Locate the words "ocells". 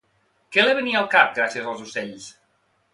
1.87-2.29